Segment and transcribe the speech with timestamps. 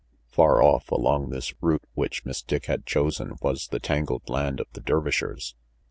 [0.29, 4.65] Far off, along this route which Miss Dick had chosen, was the tangled land of
[4.73, 5.53] the Dervishers.